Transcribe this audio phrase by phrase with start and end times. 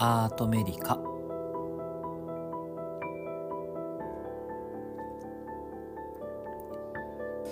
[0.00, 0.96] アートメリカ。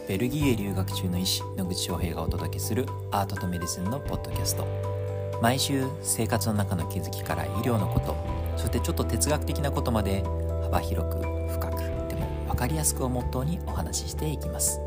[0.06, 4.64] ベルギーへ留学中の医師野口翔平がお届けするアートとメディスンのポッドキャスト。
[5.42, 8.14] 毎週生活の中の気づきから医療のこと。
[8.56, 10.22] そしてちょっと哲学的なことまで
[10.62, 11.16] 幅広く
[11.48, 14.80] 深くでも分かりやすくをモットーにお話ししていきます。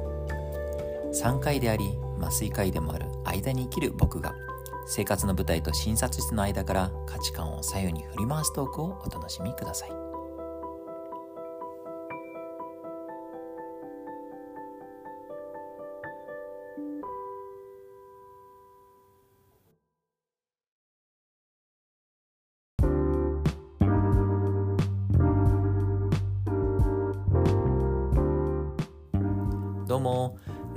[1.11, 4.33] 3回であり麻酔科医でもある間に生きる僕が
[4.91, 9.99] 生活の舞台と診察室の間から価値観を左右に振り回すトークをお楽しみください。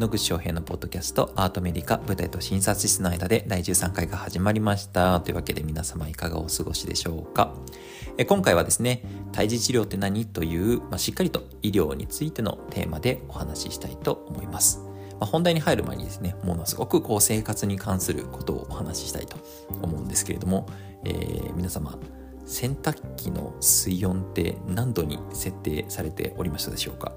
[0.02, 5.20] 野口翔平のポッドキャストアートメディカ舞台と診察室の間で第13回が始まりました。
[5.20, 7.54] というわけで皆様いかがお過ごしでしょうか。
[8.18, 14.80] え今回はですね胎児治療って何という、まあ、しっかりと医療についてのテーマでお話ししたいと思います。
[14.80, 19.36] まあ、本題に入る前にですねものすごくこう生活に関することをお話ししたいと
[19.82, 20.66] 思うんですけれども、
[21.04, 21.96] えー、皆様
[22.44, 27.12] 洗濯機の水温って何度に設定されておりましたでしょうか？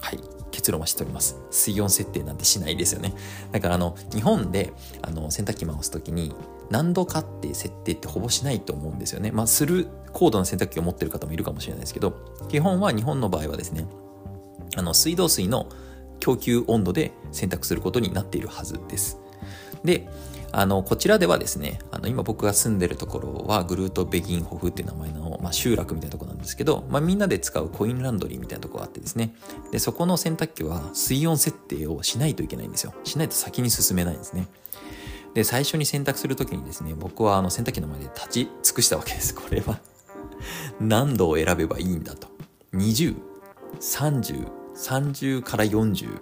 [0.00, 0.39] はい。
[0.50, 1.36] 結論はしております。
[1.50, 3.14] 水温設定なんてしないですよね。
[3.52, 6.34] だからあの、日本であの洗濯機回す時に
[6.70, 9.30] 何度かって設定ってほぼしないと思うんですよね。
[9.32, 12.14] まあ、する高度な洗濯機を持ってる方もいるかもしれないですけど、
[12.48, 13.86] 基本は日本の場合はですね、
[14.76, 15.68] あの、水道水の
[16.20, 19.18] 供給温度で洗濯することになっているはずです。
[19.84, 20.08] で、
[20.52, 29.34] あの、こちらではですね、あの、今僕が住んでるところはグルート・ベギンホフっていう名前の、まあ、集落みたいなところなんですけど、まあ、みんなで使うコインランドリーみたいなところがあってですね、
[29.70, 32.94] で、そこの洗濯機は水温設定をしないといけないんですよ。
[33.04, 34.48] しないと先に進めないんですね。
[35.34, 39.34] で、最初に洗濯するときにですね、僕はあの洗濯機の前で立ち尽くしたわけです。
[39.34, 39.78] これは
[40.80, 42.28] 何度を選べばいいんだと。
[42.74, 43.16] 20、
[43.78, 46.20] 30、30から40、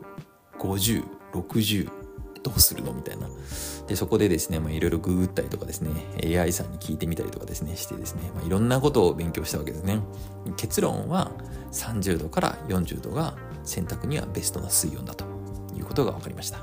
[0.59, 1.98] 50、60、
[2.43, 2.93] どうするの？
[2.93, 3.28] みたいな。
[3.87, 5.91] で、そこでですね、いろいろググったりとかですね、
[6.41, 10.00] AI さんに聞いてみたりとかですね、してですね、まあ、いろんなことを勉強したわけですね。
[10.56, 11.32] 結論は
[11.72, 15.25] 30度から40度が洗濯にはベストな水温だと
[15.76, 16.59] いうことが分かりました。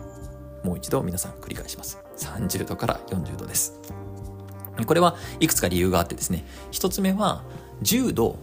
[0.64, 2.00] もう一度皆さん繰り返します。
[2.18, 3.74] 30度から40度です。
[4.86, 7.44] これはいくつか理由があってですね、一つ目は
[7.84, 8.38] 10度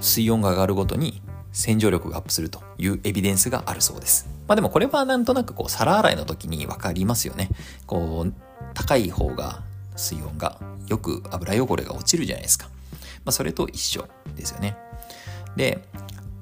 [0.00, 1.22] 水温が上がるごとに
[1.56, 4.28] 洗浄力がアップするというエビデンスがあるそうです。
[4.46, 7.48] まあでもこれはなんとなくこう皿洗いの時にわかりますよね。
[7.86, 8.32] こう、
[8.74, 9.62] 高い方が
[9.96, 12.68] 水温がよく油汚れが落ちるじゃないですか。
[13.24, 14.06] まあそれと一緒
[14.36, 14.76] ですよね。
[15.56, 15.82] で、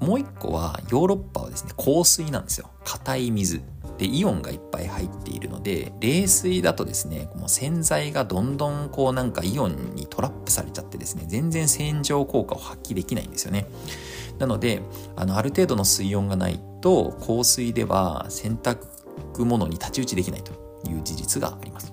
[0.00, 2.68] もう一個はヨーロッパはですね、硬水なんですよ。
[2.84, 3.62] 硬い水。
[3.98, 13.66] で、イオンがいっぱい入っているので、冷水だとですね、もう洗剤がどんどんこうなんかイオンにトラップされちゃってですね、全然洗浄効果を発揮できないんですよね。
[14.38, 14.82] なので
[15.16, 18.78] あのある程度の水温がないと香水では洗濯
[19.38, 20.52] 物に太刀打ちできないと
[20.88, 21.92] いう事実があります。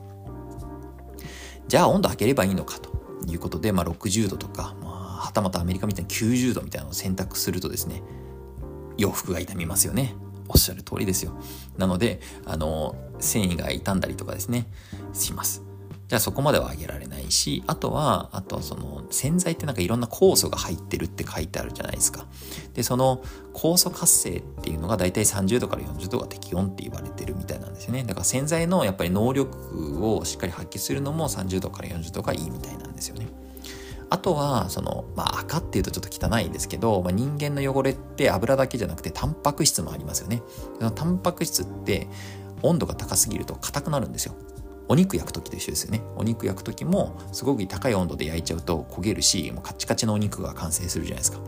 [1.68, 2.90] じゃあ温度上げればいいのかと
[3.28, 4.92] いうことで、まあ、60度とか、まあ、
[5.26, 8.02] はたまたアメリカみたいに90度みたいなのを選択するとですね
[8.98, 10.14] 洋服が傷みますよね。
[10.50, 11.32] おっしゃる通りですよ。
[11.78, 14.68] なのであの繊維が傷んだりとかですね
[15.14, 15.71] します。
[16.12, 22.26] じゃあそこまでは上げられないし、あとは、あとその洗剤ってなんかいろんな酵素が入ってるって書いてあるじゃないですか。
[22.74, 23.24] で、その
[23.54, 28.04] 酵素活性っていうのが大体30度から40度が適温って言われてるみたいなんですよね。
[28.04, 33.28] だから洗剤のやっぱり能力をしっかり発揮するのも30度から40度がいいみたいなんですよね。
[34.10, 40.44] あとは、その、まあ赤っていうとちょっと汚いんですけど、まあ、人間の汚れって油だけじゃなくてタンパク質もありますよね。
[40.78, 42.10] そのタンパク質って
[42.64, 44.36] 温度が高すぎると硬くなるんですよ。
[44.92, 46.02] お肉焼く時と一緒ですよね。
[46.18, 51.40] お肉焼く時もすごく高い温度で焼いちゃうと焦げるしもうカチカチのお肉が完成するじゃないですか。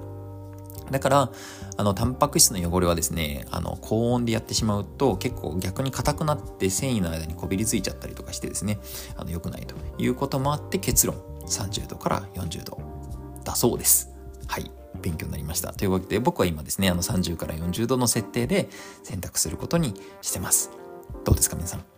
[0.89, 1.31] だから
[1.75, 8.79] あのタンパク質の汚れはですねあの高温でやってしまうと結構逆に硬くなって繊維の間にこびりついちゃったりとかしてですね
[9.17, 12.79] あの良くないということもあって結論30度から40度
[13.43, 14.09] だそうです。
[14.47, 14.71] はい。
[15.01, 15.73] 勉強になりました。
[15.73, 18.69] というわけで僕は今ですねあの30から40度の設定で
[19.03, 20.71] 選択することにしてます。
[21.25, 21.92] どうですか皆さん？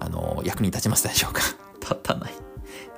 [0.00, 1.42] あの、役に立ちますでしょうか？
[1.80, 2.32] 立たない。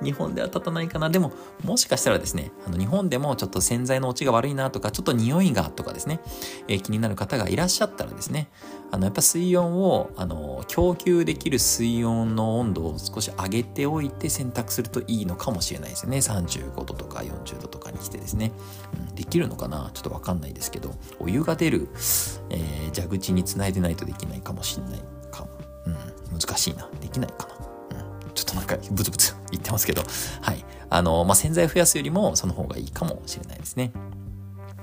[0.01, 1.09] 日本では立たないかな。
[1.09, 1.31] でも、
[1.63, 6.19] もしかしたらですね、あの日本でもちょっと洗剤の落ちが悪いなとか、ちょっと匂いがとかですね、
[6.67, 8.49] えー、気になる方がいらっしゃったらですね、
[8.91, 16.17] あの、やっぱ水温を、あの、供給できる水温の温度を少し上げておいて選択するといいのかもしれないですよね。
[16.17, 18.51] 35度とか40度とかにしてですね。
[19.09, 19.89] うん、できるのかな？
[19.93, 21.87] ちょっとわかんないですけど、お湯が出る、
[22.49, 25.01] えー、蛇口につないでないとできないかもしれない
[25.31, 25.49] かも。
[25.87, 25.95] うん
[26.39, 26.89] 難しいな。
[27.13, 27.47] できないか
[27.91, 27.97] な。
[28.25, 28.33] うん。
[28.33, 30.03] ちょっとなんかブツブツ言ってますけど。
[30.41, 30.65] はい。
[30.89, 33.91] あの、まあ、洗剤増やすよりもその方がいいかもしれないですね。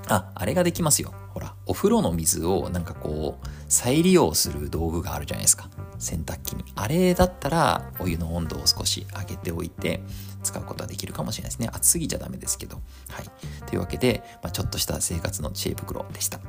[0.08, 1.12] あ、あれができますよ。
[1.28, 5.70] ほら、お風呂の水をなんかこう、再利用する道具があるじゃないですか。
[5.98, 6.64] 洗濯機に。
[6.74, 10.02] あれだったら、お湯の温度を少し上げておいて、
[10.42, 11.68] 使うことはできるかもしれないですね。
[11.72, 12.80] 熱すぎちゃダメですけど。
[13.10, 13.30] はい。
[13.66, 16.40] というわけで、まあ、ちょっとした生活の知恵袋でした。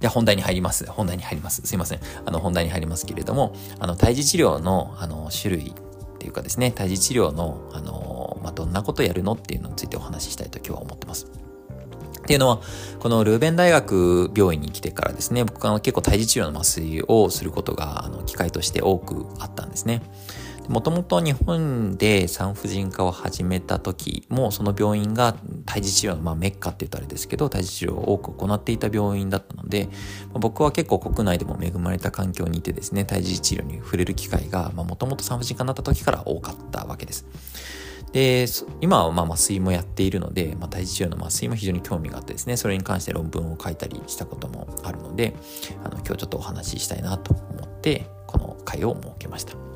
[0.00, 0.86] じゃあ本題に入ります。
[0.90, 1.62] 本題に入ります。
[1.64, 2.00] すいません。
[2.24, 11.26] あの本題に入りますけれども、あの、胎児治療の、あの、種類っていうかですね、胎児治療の、あの、まあ、どんなことやるのっていうのについてお話ししたいと今日は思ってます。
[11.26, 12.60] っていうのは、
[13.00, 20.02] このルーベン大学病院に来てからですね、僕は結構胎児治療の麻酔をすることが、あの、機会として多くあったんですね。
[20.68, 25.34] もともと日本で産婦人科を始めた時もその病院が
[25.64, 29.88] 胎児治療の、まあ、メッカって言うとあれですけど胎児治療を多く行っていた病院だったので
[30.32, 37.26] ま僕は結構国内でも恵まれた環境にいてですね胎児治療に触れる機会がもともと産婦人科になった時から多かったわけです。
[38.12, 38.46] で、
[38.80, 45.34] 今はまあ麻酔もやっているので、まあ、胎児治療の麻酔も非常に興味があってですね、それに関して論文を書いたりしたこともあるので、
[45.84, 49.67] あの今日ちょっとお話ししたいなと思って、この回を設けました。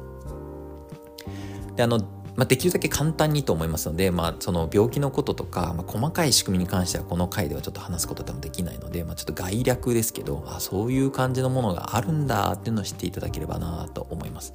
[1.77, 2.01] であの
[2.35, 14.55] まあ、できるだけ簡単にと思いますので、まあ、その病気のこととか、まあ、細かい仕組みに関してはこの回ではちょっと話すこと多分できないので、まあ、ちょっと概略ですけどあそういう感じのものがあるんだっていうのを知っていただければなと思います。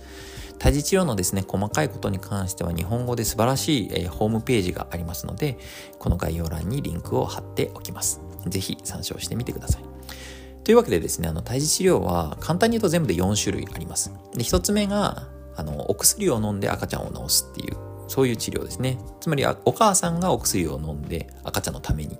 [0.58, 5.60] 胎児治療のですね細かいことに関しては日本語で素晴らしい、えー、ホームページがありますので
[6.00, 8.22] この概要欄にリンクを貼っておきます。
[8.48, 9.84] 是非参照してみてください。
[10.64, 14.12] というわけでですね、あの、胎児治療は簡単に言うと全部で4種類あります。
[14.34, 17.76] で、1つ目が、あの、お薬を飲んで赤ちゃんを治すっていう、
[18.08, 18.98] そういう治療ですね。
[19.20, 22.18] つまり、お母さんがお薬を飲んで赤ちゃんのために。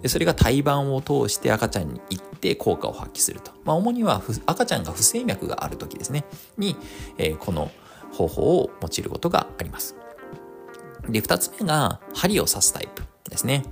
[0.00, 3.50] で、それが胎盤を通して赤ちゃんに行って効果を発揮すると。
[3.64, 6.24] まあ、主には赤ちゃんが不整脈がある時ですね。
[6.56, 6.76] に、
[7.18, 7.70] えー、この
[8.12, 9.96] 方法を用いることがあります。
[11.08, 13.64] で、二つ目が針を刺すタイプですね。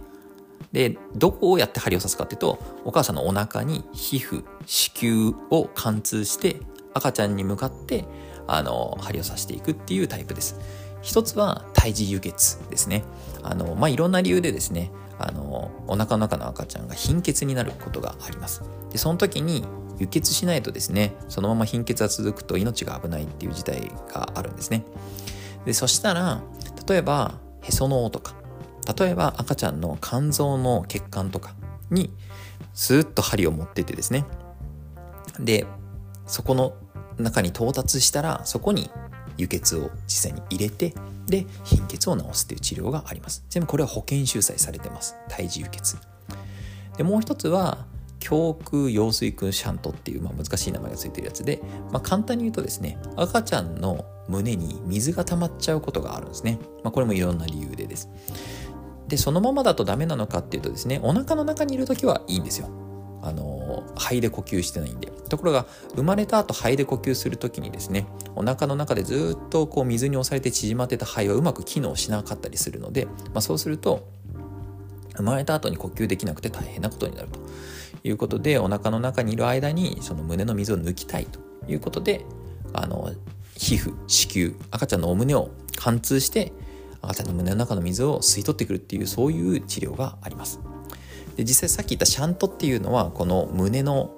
[0.73, 6.57] で、どこをやって針を刺すかっていうと、お母さんのお腹に皮膚、子宮を貫通して
[6.95, 8.05] 赤ちゃんに向かって
[8.47, 10.59] あの、針を刺していくっていうタイプです。
[11.03, 13.05] 一つは胎児輸血ですね。
[13.43, 18.63] あの、まあ、いろんな理由でですね、あの、お腹の中の赤ちゃんが貧血になることがあります。
[18.91, 19.65] で、その時に
[19.99, 24.85] 輸血しないとですね、そのまま貧血が続くと命が危ないっていう事態があるんですね。
[25.65, 26.43] で、そしたら、
[26.89, 28.35] 例えば、へその緒とか、
[28.99, 31.55] 例えば赤ちゃんの肝臓の血管とか
[31.91, 32.13] に、
[32.73, 34.25] スーッと針を持っててですね、
[35.39, 35.67] で、
[36.27, 36.75] そこの
[37.19, 38.91] 中に到達したらそこに
[39.37, 40.95] 輸血を実際に入れて
[41.27, 43.45] で貧血を治すっていう治療があります。
[43.49, 45.17] 全部これは保険収載されてます。
[45.29, 45.97] 胎児輸血。
[46.97, 47.87] でもう一つは
[48.31, 51.61] 胸腔羊水君シャントっていう、まあ、難しい名前がついてるやつで、
[51.93, 58.09] まあ、簡単に言うとですね赤ちゃんの胸に水が溜まっちゃうことがあるんですね、まあ、これもいろんな理由でです。
[59.09, 62.69] でそのままだとダメなのかっていうとですねお腹の中にいる時はいいんですよ。
[63.23, 63.54] あの
[63.97, 74.09] 肺で呼吸してないんでところが生まれた後肺で呼吸する時にですねお腹の中でずっとこう水に押されて縮まってた肺はうまく機能しなかったりするので、まあ、そうすると
[75.17, 77.39] 生まれた後に呼吸できなくて大変なことになると
[78.03, 82.25] いうことでお腹の中にいる間にその胸の水を抜きたいということで
[82.73, 83.13] あの
[83.57, 86.53] 皮膚子宮赤ちゃんのお胸を貫通して
[87.01, 90.61] 赤ちゃんの胸の中の水を吸い取ってくるっていうそういう治療があります。
[91.37, 94.13] で実際さっき言ったシャントっていうのはこの胸の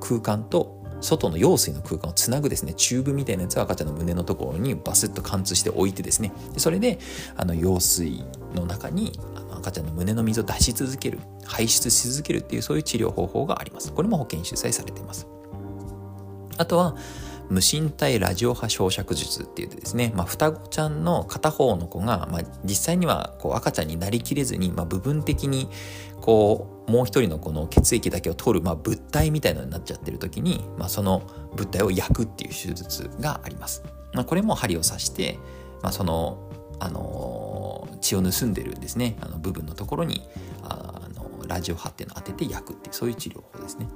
[0.00, 2.74] 空間と外の羊水の空間をつなぐですね。
[2.74, 6.32] チューブみたいなやつを赤ちゃんの胸のところにバスッと貫通して置いてですね。
[6.54, 6.98] でそれで
[7.36, 8.24] あの羊水
[8.54, 9.12] の中に
[9.52, 13.92] 赤ちゃんの胸の水を出し続ける排出し続けるっていうそういう治療方法があります。
[13.92, 15.26] これも保険主催されています。
[16.56, 16.96] あとは
[17.48, 25.70] 無身体ラジオ波焼灼術って言ってですね、まあ、双子ちゃんの片方の子が、まあ、実際にはこう赤ちゃんになりきれずに、まあ、部分的に
[26.28, 31.22] こうもう一人のこの血液だけを取る、まあ、物体みたいのになっちゃってる時に、まあ、その
[31.56, 33.82] 物体を焼くっていう手術があります。
[34.12, 35.38] まあ、これも針を刺して、
[35.80, 40.20] まあ、そのあの血を盗んでるんですねあの部分のところに
[40.62, 43.88] あのラジオ波っていうのを当てて焼くっていうそういう治療法ですね。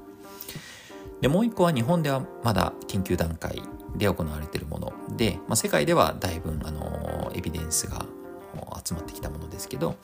[1.21, 3.63] でもう一個は日本ではまだ研究段階
[3.95, 8.07] で行われているもので、まあ、世界ではだいぶあのエビデンスが
[8.83, 9.97] 集まってきたものですけど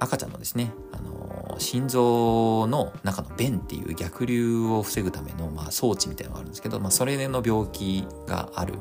[0.00, 8.74] 赤ちゃんのですね、あの心臓の中の弁っていう逆流を防ぐための、まあ、装置みたいなのがあるんですけど、まあ、それの病気がある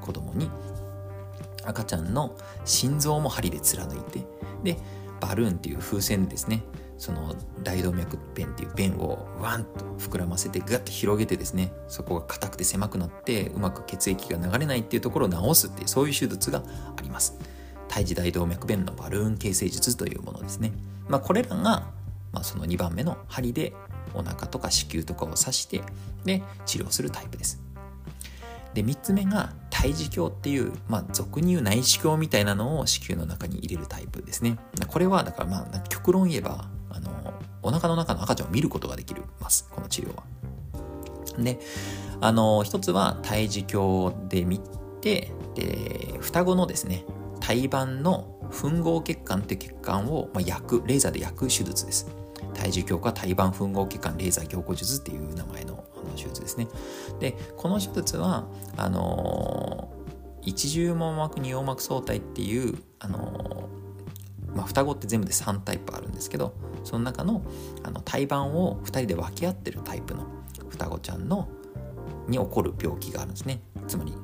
[0.00, 0.50] 子供に
[1.64, 4.26] 赤ちゃんの心臓も針で貫いて
[4.62, 4.76] で
[5.20, 6.62] バルーンっていう風船ですね
[6.98, 16.62] その大動脈弁っていう弁をワンと膨らませてガッと広げてですねそこが硬くて狭くなってうまく血液が流れないっていうところを治すっていうそういう手術が
[16.96, 17.36] あります。
[17.94, 20.72] 胎児大動脈弁のバルーン形成術というものですね。
[21.08, 21.86] まあ、これらが、
[22.32, 23.72] まあ、その2番目の針で
[24.14, 25.80] お腹とか子宮とかを刺して
[26.24, 27.62] で治療するタイプです。
[28.74, 34.58] で3つ目が胎児鏡っていう、まあ、俗に言う内視鏡みたいなのを子宮の中に入れるタイプですね。
[34.88, 37.32] これはだからまあ極論言えばあの
[37.62, 40.24] お腹の中の赤ちゃんを見ることができますこの治療は。
[41.38, 41.60] で
[42.20, 44.58] あの一つは胎児鏡で見
[45.00, 47.04] てで双子のですね
[47.44, 52.08] 胎盤の吻合血管って血管を、まあ、焼くレーザーで焼く手術です。
[52.54, 56.68] 体重強化胎盤吻合血管レーザー凝固術っていう名前のあの手術ですね。
[57.20, 58.46] で、この手術は、
[58.78, 67.42] あのー、一重網膜二葉膜相対っていう、あのー、まあ、双子って全部で3タイプあるんですけど、その中の
[67.82, 70.24] あの胎盤を2人で分け合ってるタイプの
[70.70, 71.46] 双子ちゃんの
[72.26, 73.60] に起こる病気があるんですね。
[73.86, 74.14] つまり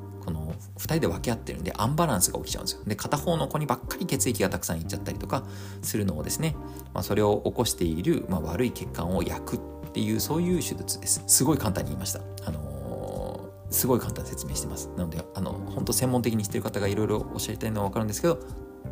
[0.78, 2.80] 2人で分け合ってるんでアンバランスが起きちゃうんですよ。
[2.86, 5.44] で片方の子にばっかり血液がたくさんいっちゃったりとか
[5.82, 6.56] するのをですね、
[6.94, 9.60] まあ、それを起こしている、まあ、悪い血管を焼くっ
[9.92, 11.22] ていうそういう手術です。
[11.26, 12.20] すごい簡単に言いました。
[12.44, 14.88] あのー、すごい簡単に説明してます。
[14.96, 18.38] なのであの本当専門的にしてる方がいろいろ教えたいのは分かるんですけど、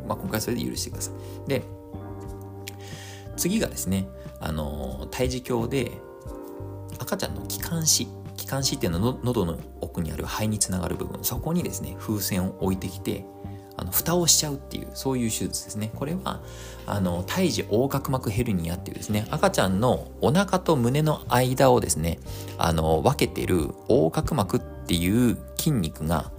[0.07, 1.11] まあ、今回それで許してくださ
[1.45, 1.49] い。
[1.49, 1.63] で
[3.37, 4.07] 次がですね
[4.41, 5.91] あのー、胎児鏡で
[6.99, 8.07] 赤ちゃんの気管支。
[8.49, 11.23] 管支っていうのは喉の奥にある肺につながる部分。
[11.23, 13.25] そこにですね風船を置いてきて
[13.77, 15.91] あの蓋をしちゃうっていうそういう手術ですね。
[15.95, 16.41] これは
[16.85, 22.19] あの胎児横隔膜ヘルニアっていうですね赤ちゃんのお腹と胸の間をですね
[22.57, 26.31] あの分けてる横隔膜っていう筋肉が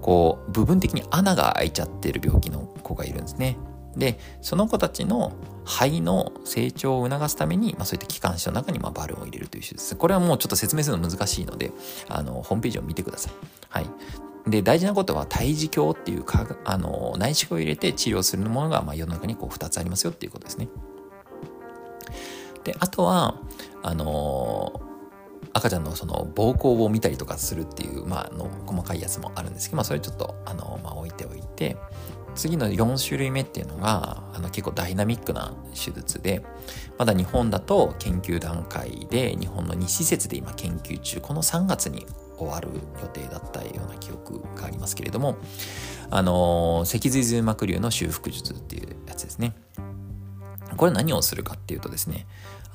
[0.00, 3.58] こう部分的に穴が開いちゃってる病気の子がいるんですね。
[3.96, 5.32] でその子たちの
[5.64, 11.72] 肺の成長を促すために、まあ、そういった気管支の中にまバルーンを入れるという手術これはもうちょっと説明するの難しいので
[12.08, 13.32] あのホームページを見てください。
[13.70, 13.86] はい、
[14.46, 20.68] で大事なことは胎児鏡っていうかあの内視鏡を入れて治療するものが、ま、世の中にこう2つありますよっていうことですね。
[22.64, 23.36] であとは
[23.82, 24.80] あの
[25.52, 31.76] 赤ちゃんのその膀胱を見たりとかするっていう、まあ、の細かいやつもあるんですけど、まあ、それちょっとあの、まあ、置いておいて
[32.36, 36.42] 次の4種類目っていうのがあの結構ダイナミックな手術で
[36.98, 42.06] まだ日本だと研究段階で日本の2施設で今研究中この3月に
[42.38, 42.68] 終わる
[43.00, 45.38] 予定だったような記憶がありますけれども
[46.10, 49.54] あの脊髄髄膜瘤の修復術っていうやつですね。
[50.76, 52.26] これ何をするかっていうとですね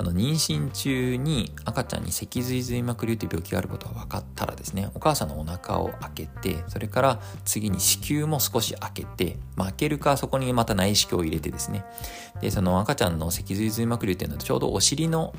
[0.02, 11.86] あの妊娠中に赤ちゃんに脊髄髄膜瘤という病気があることが分かったらですねお母さんのお腹を開けてそれから次に子宮も少し開けて、まあ、開けるかそこにまた内視鏡を入れてですね。
[12.42, 15.36] でその赤ちゃんの脊髄髄膜瘤っていうのはちょうどお尻の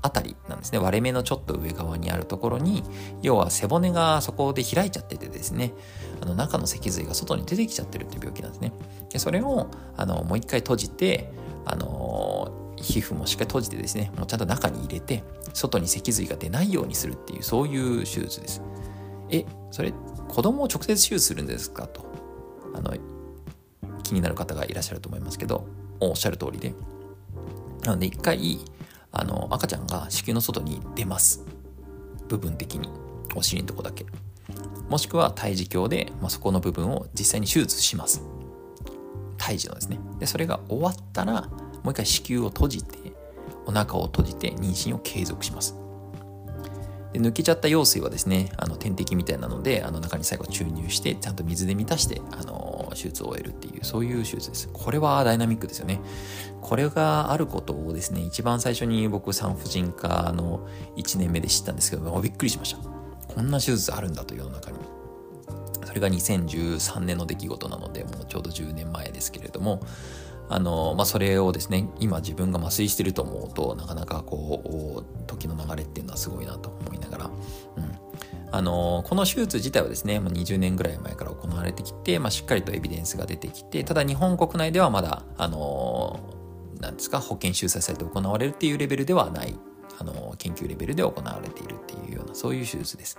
[0.00, 0.78] あたりなんですね。
[0.78, 2.84] 割れ目のちょっと上側にあるところに
[3.20, 5.72] 要は背骨がそこで開いちゃっててですね。
[6.20, 8.72] あの中の脊髄が外に出てきちゃってるっていう病気なんですね。
[9.10, 9.66] でそれを
[9.96, 11.32] あのもう一回閉じて
[11.64, 18.62] あの皮膚もしっかり閉じてですねもうちゃんと中に入れて外に脊髄が出ないようにするっていうそういう手術です。
[19.30, 19.92] えそれ
[20.28, 22.04] 子供を直接手術するんですかと
[22.74, 22.94] あの
[24.02, 25.66] 気になる方がいらっしゃると思いますけど
[26.00, 26.74] おっしゃる通りで。
[27.84, 28.60] なので一回
[29.12, 31.44] あの赤ちゃんが子宮の外に出ます。
[32.28, 32.88] 部分的に。
[33.36, 34.06] お尻のとこだけ。
[34.88, 38.22] もしくは胎児鏡で、まあ、そこの部分を実際に手術します。
[39.38, 39.98] 胎児のですね。
[40.18, 41.48] でそれが終わったら
[41.84, 43.12] もう一回子宮を閉じて
[43.66, 45.76] お腹を閉じて妊娠を継続します。
[47.12, 54.68] で抜けちゃった羊水はですねあの点滴みたいなのであの中に最後注入してちゃんと水で満たしてあの手術を終えるっていうそういう手術です。
[54.72, 56.00] これはダイナミックですよね。
[56.60, 62.78] これがあることをですね一番最初に僕産婦人科の1年目で知ったんですけどもびっくりしました。
[63.28, 64.78] こんな手術あるんだと世の中に。
[65.84, 69.80] それが2013年の出来事なのでもうちょうど10年前ですけれども
[70.48, 77.98] あの、まあ、それをですね今自分が麻酔してると思うとなかなかこう時の流れっていうのはすごいなと思いながら、うん、
[78.50, 86.20] あのこの手術自体はですねもう20年ぐらい前から行われてきて、まあ、しっかりとエビデンスが出てきてただ日本国内ではまだあの
[86.80, 89.58] なんですか保険収載されて行われるっていうレベルではない
[89.98, 93.18] あの研究レベルで行われているっていうようなそういう手術です。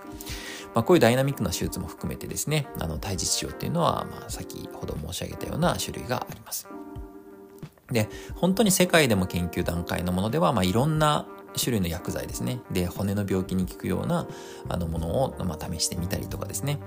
[0.74, 6.68] まあ、こういうダイナミックな手術も含めてですねあの胎児治療っていうのは、まあ、先ほど申し上げたような種類があります。
[7.90, 11.26] で、本当に世界でも研究段階のものでは、まあ、いろんな
[11.58, 12.60] 種類の薬剤ですね。
[12.70, 14.26] で、骨の病気に効くような
[14.68, 16.78] あのものを、まあ、試してみたりとかですね。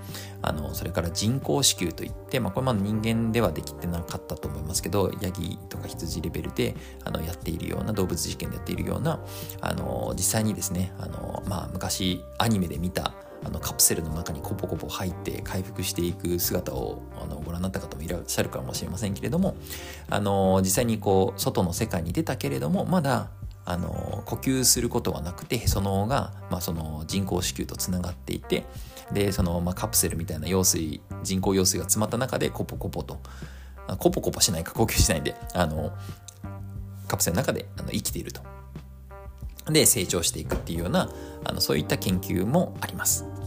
[0.41, 9.20] あの、それから人工子宮といって、まあ、これまだ人間ではできてなかったと思いますけど、ヤギとか羊レベルであのやっているような、動物実験でやっているような、
[9.62, 13.13] あの、実際にですね、あの、まあ、昔アニメで見た
[13.44, 19.56] あのカプセルの中にコポコポ入って回復していく姿をあのご覧になった方もいらっしゃるかもしれませんけれども
[20.08, 23.32] あの実際にこう外の世界に出たけれどもまだ
[23.65, 28.65] あの呼吸することはなくてへその緒が、まあ、その人工子宮とつながっていて
[29.12, 33.20] でその、まあ、カプセルみたいな羊水人工羊水が詰まった中でコポコポと
[33.98, 35.91] コポコポしないか呼吸しないであの
[37.08, 38.41] カプセルの中であの生きていると
[39.72, 41.10] で成長していくっていうような
[41.44, 43.38] あのそういった研究もあります。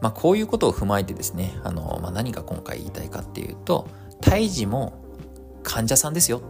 [0.00, 3.88] まあ、こういうことを踏まえてですねあの、まあ、何が今回言いたいかっていうと
[4.20, 5.02] 胎児も
[5.62, 6.42] 患者さんですよ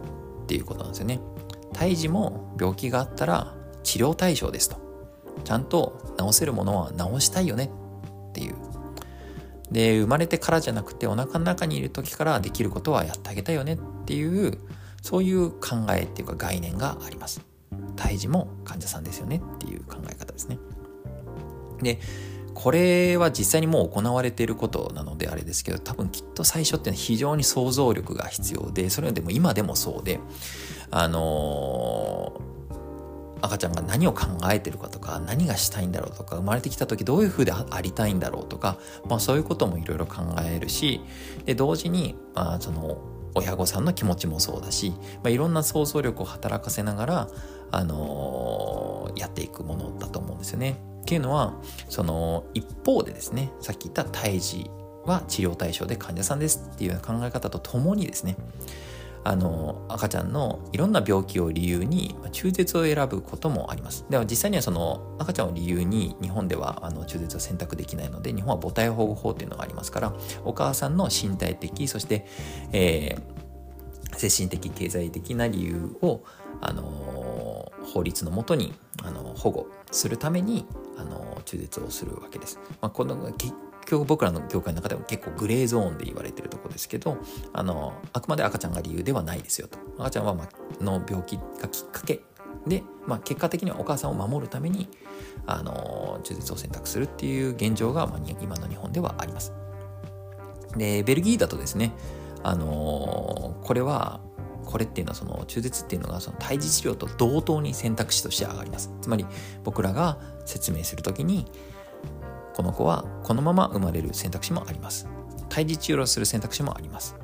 [0.43, 1.19] っていうことなんですよね。
[1.73, 4.77] 胎児も病気があったら治療対象ですと。
[5.43, 7.69] ちゃんと治せるものは治したいよね
[8.29, 8.55] っていう。
[9.71, 14.59] で、生まれてからじゃなくてお腹の中にいる時からできることはやってあげたいよねっていう、
[15.01, 17.41] そういう考えっていうか概念があります。
[17.95, 20.57] 胎児も患者さんですよねっていう考え方ですね。
[21.81, 21.99] で、
[22.59, 30.19] これは実際にもう行われていることなのであれですけど多分きっと最初っていうのは非常に想像力が必要でそれはでも今でもそうで
[30.89, 41.01] あのー、赤ちゃんが何を考えてるかとか何がしたいんだろうとか生まれてきた時どういう風でありたいんだろうとか、まあ、そういうこともいろいろ考えるし
[41.45, 42.97] で同時に、まあ、その
[43.35, 47.29] 親御さんの気持ちもそうだし、まあ、いろんな想像力を働かせながら、
[47.69, 50.96] あのー、やっていくものだと思うんですよね。
[51.07, 51.53] っていうのは
[51.87, 54.69] その一方でですねさっき言った胎児
[55.05, 58.35] は治療対象で患者さんですっていう考え方とともにですね
[59.23, 64.05] あの赤ちゃんのいろんな病気を理由に中絶を選ぶこともあります。
[64.09, 72.25] では実際にはその赤ちゃんを理由に日本ではあの中絶を選択できないので日本は母体保護法っていうのがありますからお母さんの身体的そして、
[72.73, 76.23] えー、精神的経済的な理由を
[76.59, 78.73] あの法律のもとに
[79.03, 80.65] あの保護するために
[80.97, 82.59] あの中絶をするわけです。
[82.81, 83.53] まあ、この結
[83.85, 87.17] 局僕らの業界の中でも結構グレーゾーンで言われてるとこですけど
[87.53, 90.49] あのあくまで赤ちゃんが理由ではないですよと赤ちゃんは、ま
[90.81, 92.21] の病気がきっかけ
[92.65, 94.89] で、まあ、結果的にはお母さんを守るために
[95.45, 99.53] あの中絶を選択するっていう現状が、まあ、今の日本ではあります。
[100.75, 101.93] でベルギーだとですね
[102.43, 104.19] あのこれは
[104.67, 108.91] これっていうのはその中絶っていうのがその胎児治療と同等に選択肢として上がります。
[109.01, 109.25] つまり
[109.63, 111.45] 僕らが説明する時に
[112.53, 115.07] この子はこのまま生まれる選択肢もあります。
[115.49, 117.15] 胎児治療する選択肢もあります。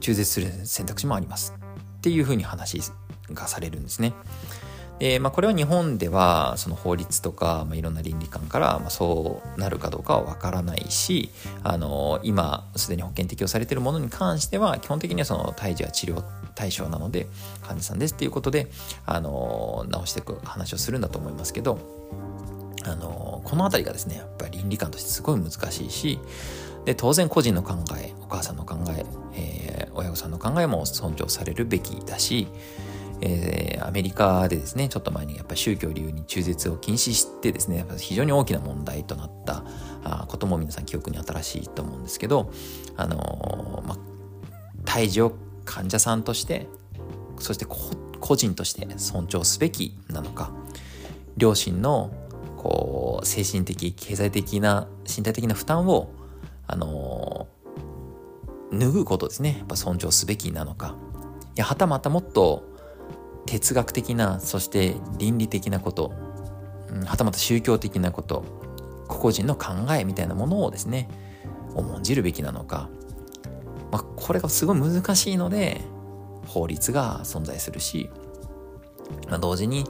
[0.00, 1.54] 中絶する選択肢もあります。
[1.98, 2.80] っていうふうに話
[3.30, 4.14] がされるんですね。
[5.00, 11.30] で、まあ、これは日本ではその法律とか、まあ、いろんな倫理観から、まあ、そうなるかどうかはわからないし
[11.64, 16.22] あの今すでに保険適用されているものに関しては基本的にはその胎児は治療
[16.54, 17.26] 対象なので
[17.62, 18.70] 患者さんですっていうことで
[19.06, 21.78] あの直していく話をするんだと思いますけど
[22.84, 26.18] あのこの辺りがですねやっぱり倫理観としてすごい難しいし
[26.84, 32.48] で当然個人の考えお母さんの考ええー、親御さんの考えも尊重されるべきだし
[33.22, 39.64] えー、アメリカでですね、ちょっと前にやっぱり宗教を理由に中絶を禁止してですね、非常に大きな問題となった
[40.04, 42.50] あことも皆さん記憶に新しいと思うんですけど、
[42.96, 43.98] あのー、まあ、
[44.84, 46.66] 胎児を患者さんとして、
[47.38, 50.52] そして個人として尊重すべきなのか、
[51.36, 52.12] 両親の
[52.56, 56.10] こう精神的、経済的な、身体的な負担を、
[56.66, 60.96] あのー、脱ぐことですね、やっぱ尊重すべきなのか、
[61.56, 62.69] いやはたまたもっと
[63.50, 66.12] 哲学的なそして倫理的なこと、
[66.88, 68.44] うん、はたまた宗教的なこと
[69.08, 71.08] 個々人の考えみたいなものをですね
[71.74, 72.88] 重んじるべきなのか、
[73.90, 75.80] まあ、これがすごい難しいので
[76.46, 78.08] 法律が存在するし、
[79.28, 79.84] まあ、同時に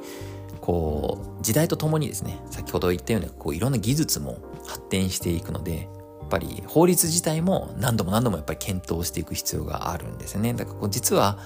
[0.62, 5.83] こう時代とともにですね先ほど言ったようにこういろんな技術も発展していくので
[6.20, 10.55] やっぱり法律自体も何度も何度もやっぱり検討していく必要があるんですね。
[10.55, 11.38] だからこう実は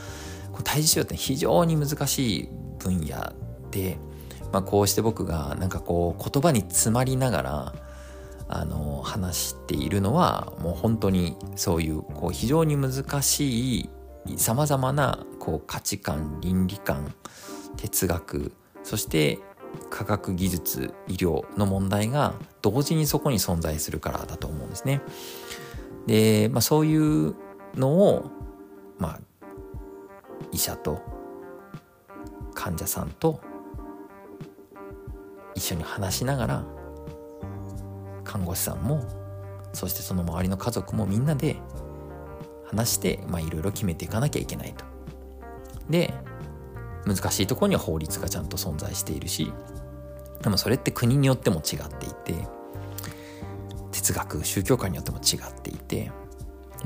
[0.54, 3.32] こう胎児治療って非常に難しい分野
[3.72, 3.98] で、
[4.52, 7.74] まあ、こうして僕がなんかこう言葉に詰まりながら
[8.46, 13.90] あの話しているのはもう本当にそういうこう非常に難しい
[14.36, 17.12] さまざまなこう価値観倫理観
[17.76, 18.52] 哲学
[18.84, 19.40] そして
[19.90, 25.00] 科学技術医療の問題が同時にそこに存在するからだと思うんですね。
[26.06, 27.34] で、まあ、そういう
[27.74, 28.30] のを、
[28.98, 29.20] まあ、
[30.54, 31.02] 医者と
[32.54, 33.40] 患者さんと
[35.56, 36.64] 一緒に話しながら
[38.22, 39.02] 看護師さんも
[39.72, 41.56] そしてその周りの家族もみんなで
[42.68, 44.84] 話していろいろ決めていかなきゃいけないと。
[45.90, 46.14] で
[47.04, 49.52] 難しいところには法律がちゃんと存在しているし
[50.40, 52.48] でもそれって国によっても違っていて
[53.90, 56.10] 哲学宗教観によっても違っていて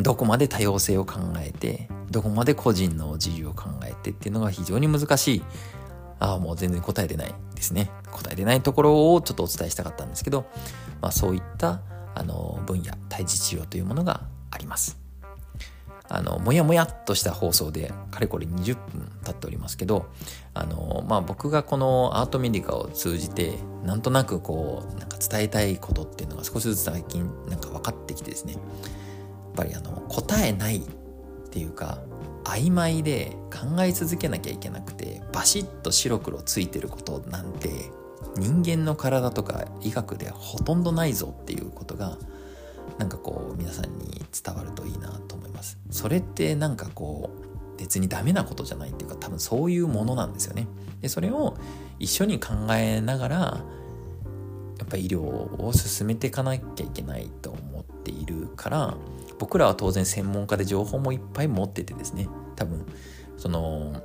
[0.01, 5.43] どこまで多様性を考えてどこまで個人の自由を考えてっていうのが非常に難しい。
[6.21, 7.91] ああもう全然答え出ないですね。
[8.11, 10.47] 答え出ないところをちょっとお伝えしたかったんですけど、
[11.01, 11.81] まあ、そういった
[12.15, 14.99] あの分野対峙治療というものがあります。
[16.11, 20.07] あのもやもやっとした放送でかれこれ20分経っておりますけど
[20.55, 28.55] あの、まあ、僕がこのアートメディカを通じてなんとなくこうなんか伝えたいことっていうのが少しずつ最近なんか分かってきてですね。
[28.55, 28.61] やっ
[29.55, 30.83] ぱりあの答えないっ
[31.51, 31.99] ていうか
[32.45, 37.91] 曖昧で考え続けなきゃいけなくてバシッと白黒ついてることなんて
[38.37, 42.17] 人間の体とか医学ではほとんどないぞっていうことが
[42.99, 45.79] なんかこう皆さんに伝わるといいなと思います。
[45.91, 50.67] それってなんかこう別にダメなことじゃないっていうか多分そういうものなんですよね。
[51.01, 51.57] でそれを
[51.99, 58.97] 一緒に考えながらやっぱ医療を進めていかなきゃいけないと思っているから
[59.39, 62.29] 僕らは当然専門家で情報もいっぱい持っててですね。
[62.57, 62.85] 多分
[63.37, 64.03] その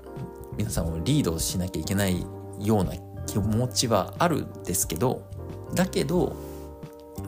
[0.57, 2.25] 皆さんをリードしなきゃいけない
[2.59, 2.93] ような
[3.25, 5.27] 気持ちはあるんですけど
[5.73, 6.35] だけど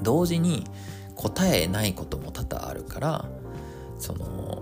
[0.03, 0.65] 同時に
[1.15, 3.25] 答えないことも多々あるから
[3.97, 4.61] その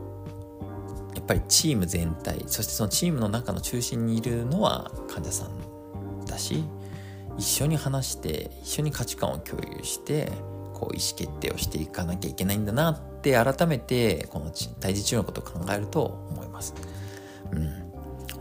[1.16, 6.64] やっぱりチーム全体そしてそのチームの中の中心にいるのは患者さんだし
[7.38, 10.32] 一緒に話して一緒に価値観を共有して
[10.74, 16.76] こう意思決定をしていかなきゃいけないんだなって改めてこの対峙治療のことを考えると思います。
[17.52, 17.84] うん。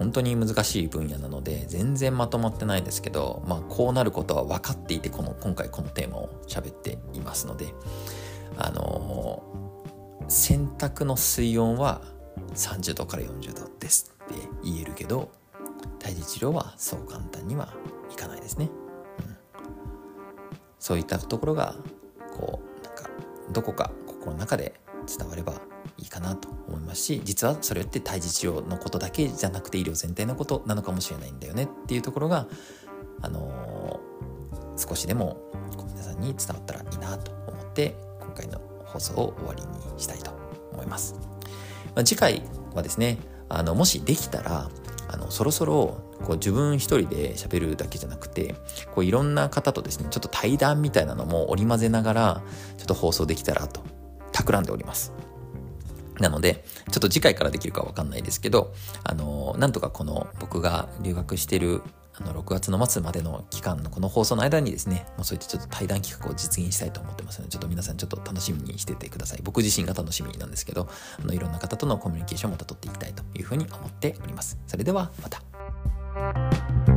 [0.02, 7.72] 本当に難しい分野なので全然まとまってないですけど、まあ、こうなることは分かっていてこの今回このテーマを喋っていますので
[8.56, 12.02] あのー、洗濯の水温は
[12.54, 15.30] 30度から40度ですって言えるけど
[15.98, 17.72] 胎児治療はそう簡単には
[18.12, 18.70] いかないですね、
[19.20, 19.36] うん、
[20.78, 21.76] そういったところが
[22.36, 23.08] こうなんか
[23.52, 23.92] どこか
[24.22, 24.74] 心の中で
[25.18, 25.54] 伝われば
[25.98, 32.46] いいかなと思いますし実はそれって胎児治療のことだけじゃなくて医療全体のことなのかもしれないんだよねっていうところが、
[33.20, 35.42] あのー、少しでも
[35.90, 39.62] 皆さんに伝わったらいいなと思って今回の放送を終わり
[39.94, 40.30] にしたいと
[40.72, 41.14] 思います。
[41.94, 42.42] まあ、次回
[42.74, 44.70] はですねあのもしできたら
[45.08, 48.54] あのそろそろこう自分一人で喋るだけじゃなくて
[48.94, 52.42] こういろんな方とですねちょっと対談みたいなのも織り交ぜながら
[52.78, 53.82] ちょっと放送できたらと
[54.32, 55.12] 企んでおります。
[56.20, 58.72] なので、ちょっと次回からできるかわかんないですけど、
[59.04, 61.82] あの、なんとかこの僕が留学してる
[62.14, 69.40] あの6月の末までの期間のこの放送の間にですね、もうそういったちょっと対談企画を実現したいと思ってますので、ちょっと皆さんちょっと楽しみにしててください。
[69.42, 70.88] 僕自身が楽しみなんですけど、
[71.20, 74.58] あのいろんな方とのコミュニケーションをまた取っていきたいというふうに思っております。
[74.66, 76.91] それではまた。